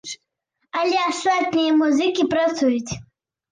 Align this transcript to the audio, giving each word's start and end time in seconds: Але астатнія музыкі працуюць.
Але 0.79 0.97
астатнія 1.09 1.77
музыкі 1.83 2.27
працуюць. 2.35 2.91